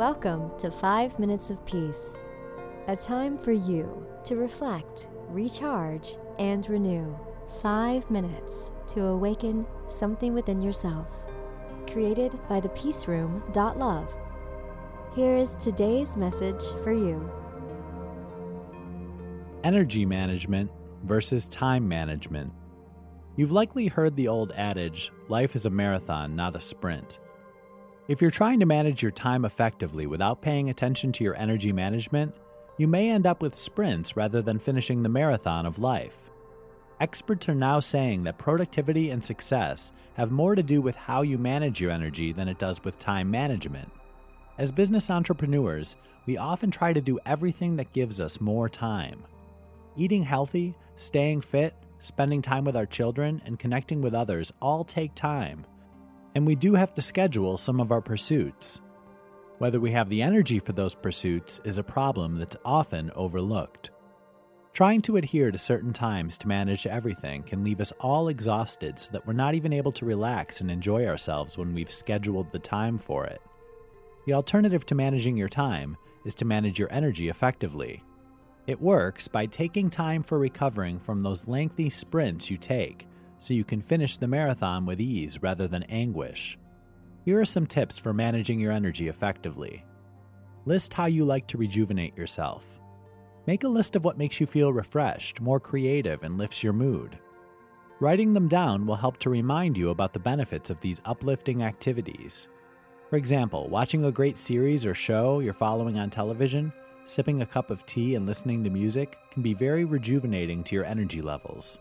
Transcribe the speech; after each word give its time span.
Welcome 0.00 0.52
to 0.60 0.70
5 0.70 1.18
Minutes 1.18 1.50
of 1.50 1.62
Peace, 1.66 2.08
a 2.88 2.96
time 2.96 3.36
for 3.36 3.52
you 3.52 4.06
to 4.24 4.36
reflect, 4.36 5.08
recharge, 5.28 6.16
and 6.38 6.66
renew. 6.70 7.14
5 7.60 8.10
minutes 8.10 8.70
to 8.94 9.04
awaken 9.04 9.66
something 9.88 10.32
within 10.32 10.62
yourself. 10.62 11.06
Created 11.86 12.38
by 12.48 12.60
the 12.60 12.70
Peace 12.70 13.06
Room. 13.08 13.42
Love. 13.54 14.10
Here 15.14 15.36
is 15.36 15.50
today's 15.60 16.16
message 16.16 16.62
for 16.82 16.92
you. 16.92 17.30
Energy 19.64 20.06
management 20.06 20.70
versus 21.04 21.46
time 21.46 21.86
management. 21.86 22.50
You've 23.36 23.52
likely 23.52 23.88
heard 23.88 24.16
the 24.16 24.28
old 24.28 24.52
adage 24.52 25.12
life 25.28 25.54
is 25.54 25.66
a 25.66 25.70
marathon, 25.70 26.34
not 26.34 26.56
a 26.56 26.60
sprint. 26.60 27.18
If 28.10 28.20
you're 28.20 28.32
trying 28.32 28.58
to 28.58 28.66
manage 28.66 29.02
your 29.02 29.12
time 29.12 29.44
effectively 29.44 30.04
without 30.04 30.42
paying 30.42 30.68
attention 30.68 31.12
to 31.12 31.22
your 31.22 31.36
energy 31.36 31.72
management, 31.72 32.34
you 32.76 32.88
may 32.88 33.08
end 33.08 33.24
up 33.24 33.40
with 33.40 33.54
sprints 33.54 34.16
rather 34.16 34.42
than 34.42 34.58
finishing 34.58 35.04
the 35.04 35.08
marathon 35.08 35.64
of 35.64 35.78
life. 35.78 36.28
Experts 36.98 37.48
are 37.48 37.54
now 37.54 37.78
saying 37.78 38.24
that 38.24 38.36
productivity 38.36 39.10
and 39.10 39.24
success 39.24 39.92
have 40.14 40.32
more 40.32 40.56
to 40.56 40.62
do 40.64 40.82
with 40.82 40.96
how 40.96 41.22
you 41.22 41.38
manage 41.38 41.80
your 41.80 41.92
energy 41.92 42.32
than 42.32 42.48
it 42.48 42.58
does 42.58 42.82
with 42.82 42.98
time 42.98 43.30
management. 43.30 43.88
As 44.58 44.72
business 44.72 45.08
entrepreneurs, 45.08 45.96
we 46.26 46.36
often 46.36 46.72
try 46.72 46.92
to 46.92 47.00
do 47.00 47.20
everything 47.26 47.76
that 47.76 47.92
gives 47.92 48.20
us 48.20 48.40
more 48.40 48.68
time. 48.68 49.22
Eating 49.96 50.24
healthy, 50.24 50.74
staying 50.96 51.42
fit, 51.42 51.74
spending 52.00 52.42
time 52.42 52.64
with 52.64 52.76
our 52.76 52.86
children, 52.86 53.40
and 53.44 53.60
connecting 53.60 54.02
with 54.02 54.14
others 54.14 54.52
all 54.60 54.82
take 54.82 55.14
time 55.14 55.64
and 56.34 56.46
we 56.46 56.54
do 56.54 56.74
have 56.74 56.94
to 56.94 57.02
schedule 57.02 57.56
some 57.56 57.80
of 57.80 57.92
our 57.92 58.00
pursuits. 58.00 58.80
Whether 59.58 59.80
we 59.80 59.90
have 59.92 60.08
the 60.08 60.22
energy 60.22 60.58
for 60.58 60.72
those 60.72 60.94
pursuits 60.94 61.60
is 61.64 61.78
a 61.78 61.82
problem 61.82 62.38
that's 62.38 62.56
often 62.64 63.10
overlooked. 63.14 63.90
Trying 64.72 65.02
to 65.02 65.16
adhere 65.16 65.50
to 65.50 65.58
certain 65.58 65.92
times 65.92 66.38
to 66.38 66.48
manage 66.48 66.86
everything 66.86 67.42
can 67.42 67.64
leave 67.64 67.80
us 67.80 67.92
all 68.00 68.28
exhausted 68.28 68.98
so 68.98 69.10
that 69.12 69.26
we're 69.26 69.32
not 69.32 69.54
even 69.54 69.72
able 69.72 69.92
to 69.92 70.06
relax 70.06 70.60
and 70.60 70.70
enjoy 70.70 71.06
ourselves 71.06 71.58
when 71.58 71.74
we've 71.74 71.90
scheduled 71.90 72.52
the 72.52 72.58
time 72.58 72.96
for 72.96 73.26
it. 73.26 73.42
The 74.26 74.32
alternative 74.32 74.86
to 74.86 74.94
managing 74.94 75.36
your 75.36 75.48
time 75.48 75.96
is 76.24 76.34
to 76.36 76.44
manage 76.44 76.78
your 76.78 76.92
energy 76.92 77.28
effectively. 77.28 78.02
It 78.66 78.80
works 78.80 79.26
by 79.26 79.46
taking 79.46 79.90
time 79.90 80.22
for 80.22 80.38
recovering 80.38 81.00
from 81.00 81.20
those 81.20 81.48
lengthy 81.48 81.90
sprints 81.90 82.48
you 82.48 82.56
take 82.56 83.06
so 83.40 83.54
you 83.54 83.64
can 83.64 83.80
finish 83.82 84.16
the 84.16 84.28
marathon 84.28 84.86
with 84.86 85.00
ease 85.00 85.42
rather 85.42 85.66
than 85.66 85.82
anguish. 85.84 86.56
Here 87.24 87.40
are 87.40 87.44
some 87.44 87.66
tips 87.66 87.98
for 87.98 88.12
managing 88.12 88.60
your 88.60 88.70
energy 88.70 89.08
effectively. 89.08 89.84
List 90.66 90.92
how 90.92 91.06
you 91.06 91.24
like 91.24 91.46
to 91.48 91.58
rejuvenate 91.58 92.16
yourself. 92.16 92.78
Make 93.46 93.64
a 93.64 93.68
list 93.68 93.96
of 93.96 94.04
what 94.04 94.18
makes 94.18 94.40
you 94.40 94.46
feel 94.46 94.72
refreshed, 94.72 95.40
more 95.40 95.58
creative, 95.58 96.22
and 96.22 96.38
lifts 96.38 96.62
your 96.62 96.74
mood. 96.74 97.18
Writing 97.98 98.32
them 98.32 98.46
down 98.46 98.86
will 98.86 98.96
help 98.96 99.18
to 99.18 99.30
remind 99.30 99.76
you 99.76 99.90
about 99.90 100.12
the 100.12 100.18
benefits 100.18 100.70
of 100.70 100.80
these 100.80 101.00
uplifting 101.04 101.62
activities. 101.62 102.48
For 103.08 103.16
example, 103.16 103.68
watching 103.68 104.04
a 104.04 104.12
great 104.12 104.38
series 104.38 104.86
or 104.86 104.94
show 104.94 105.40
you're 105.40 105.52
following 105.52 105.98
on 105.98 106.10
television, 106.10 106.72
sipping 107.06 107.40
a 107.40 107.46
cup 107.46 107.70
of 107.70 107.84
tea, 107.86 108.14
and 108.14 108.26
listening 108.26 108.62
to 108.64 108.70
music 108.70 109.16
can 109.32 109.42
be 109.42 109.52
very 109.52 109.84
rejuvenating 109.84 110.62
to 110.64 110.74
your 110.74 110.84
energy 110.84 111.20
levels. 111.20 111.78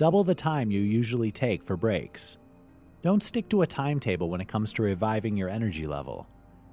Double 0.00 0.24
the 0.24 0.34
time 0.34 0.70
you 0.70 0.80
usually 0.80 1.30
take 1.30 1.62
for 1.62 1.76
breaks. 1.76 2.38
Don't 3.02 3.22
stick 3.22 3.50
to 3.50 3.60
a 3.60 3.66
timetable 3.66 4.30
when 4.30 4.40
it 4.40 4.48
comes 4.48 4.72
to 4.72 4.82
reviving 4.82 5.36
your 5.36 5.50
energy 5.50 5.86
level. 5.86 6.26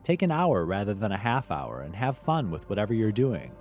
Take 0.05 0.21
an 0.21 0.31
hour 0.31 0.63
rather 0.63 0.93
than 0.93 1.11
a 1.11 1.17
half 1.17 1.51
hour 1.51 1.81
and 1.81 1.93
have 1.93 2.17
fun 2.17 2.49
with 2.49 2.69
whatever 2.69 2.93
you're 2.93 3.11
doing. 3.11 3.51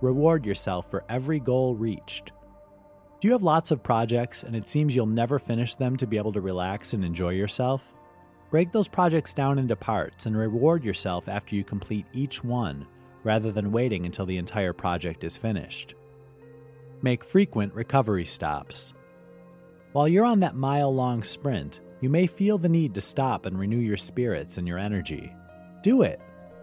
Reward 0.00 0.46
yourself 0.46 0.90
for 0.90 1.04
every 1.10 1.40
goal 1.40 1.74
reached. 1.74 2.32
Do 3.20 3.28
you 3.28 3.32
have 3.32 3.42
lots 3.42 3.70
of 3.70 3.82
projects 3.82 4.44
and 4.44 4.56
it 4.56 4.66
seems 4.66 4.96
you'll 4.96 5.04
never 5.04 5.38
finish 5.38 5.74
them 5.74 5.98
to 5.98 6.06
be 6.06 6.16
able 6.16 6.32
to 6.32 6.40
relax 6.40 6.94
and 6.94 7.04
enjoy 7.04 7.34
yourself? 7.34 7.92
Break 8.50 8.72
those 8.72 8.88
projects 8.88 9.34
down 9.34 9.58
into 9.58 9.76
parts 9.76 10.24
and 10.24 10.34
reward 10.34 10.84
yourself 10.84 11.28
after 11.28 11.54
you 11.54 11.64
complete 11.64 12.06
each 12.14 12.42
one 12.42 12.86
rather 13.24 13.52
than 13.52 13.72
waiting 13.72 14.06
until 14.06 14.24
the 14.24 14.38
entire 14.38 14.72
project 14.72 15.22
is 15.22 15.36
finished. 15.36 15.96
Make 17.02 17.24
frequent 17.24 17.72
recovery 17.72 18.26
stops. 18.26 18.92
While 19.92 20.06
you're 20.06 20.26
on 20.26 20.40
that 20.40 20.54
mile 20.54 20.94
long 20.94 21.22
sprint, 21.22 21.80
you 22.02 22.10
may 22.10 22.26
feel 22.26 22.58
the 22.58 22.68
need 22.68 22.94
to 22.94 23.00
stop 23.00 23.46
and 23.46 23.58
renew 23.58 23.78
your 23.78 23.96
spirits 23.96 24.58
and 24.58 24.68
your 24.68 24.78
energy. 24.78 25.34
Do 25.82 26.02
it! 26.02 26.20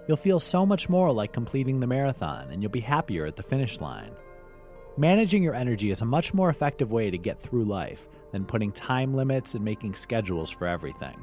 You'll 0.07 0.15
feel 0.15 0.39
so 0.39 0.63
much 0.63 0.89
more 0.89 1.11
like 1.11 1.33
completing 1.33 1.79
the 1.79 1.87
marathon 1.87 2.51
and 2.51 2.61
you'll 2.61 2.71
be 2.71 2.79
happier 2.79 3.25
at 3.25 3.35
the 3.35 3.41
finish 3.41 3.81
line. 3.81 4.11
Managing 4.95 5.41
your 5.41 5.55
energy 5.55 5.89
is 5.89 6.01
a 6.01 6.05
much 6.05 6.35
more 6.35 6.51
effective 6.51 6.91
way 6.91 7.09
to 7.09 7.17
get 7.17 7.41
through 7.41 7.65
life 7.65 8.07
than 8.31 8.45
putting 8.45 8.71
time 8.71 9.15
limits 9.15 9.55
and 9.55 9.65
making 9.65 9.95
schedules 9.95 10.51
for 10.51 10.67
everything. 10.67 11.17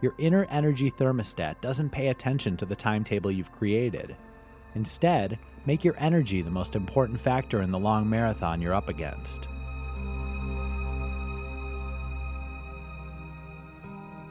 Your 0.00 0.14
inner 0.16 0.46
energy 0.50 0.90
thermostat 0.90 1.60
doesn't 1.60 1.90
pay 1.90 2.08
attention 2.08 2.56
to 2.56 2.64
the 2.64 2.76
timetable 2.76 3.30
you've 3.30 3.52
created. 3.52 4.16
Instead, 4.74 5.38
Make 5.66 5.84
your 5.84 5.96
energy 5.98 6.42
the 6.42 6.50
most 6.50 6.76
important 6.76 7.20
factor 7.20 7.60
in 7.60 7.70
the 7.70 7.78
long 7.78 8.08
marathon 8.08 8.62
you're 8.62 8.74
up 8.74 8.88
against. 8.88 9.48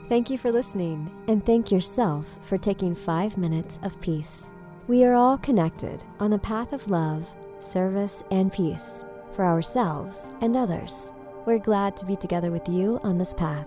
Thank 0.08 0.30
you 0.30 0.38
for 0.38 0.52
listening, 0.52 1.10
and 1.28 1.44
thank 1.44 1.70
yourself 1.70 2.38
for 2.42 2.56
taking 2.56 2.94
five 2.94 3.36
minutes 3.36 3.78
of 3.82 4.00
peace. 4.00 4.52
We 4.86 5.04
are 5.04 5.14
all 5.14 5.36
connected 5.36 6.04
on 6.20 6.30
the 6.30 6.38
path 6.38 6.72
of 6.72 6.88
love, 6.88 7.26
service, 7.58 8.22
and 8.30 8.52
peace 8.52 9.04
for 9.34 9.44
ourselves 9.44 10.28
and 10.40 10.56
others. 10.56 11.12
We're 11.44 11.58
glad 11.58 11.96
to 11.96 12.06
be 12.06 12.16
together 12.16 12.52
with 12.52 12.68
you 12.68 13.00
on 13.02 13.18
this 13.18 13.34
path. 13.34 13.66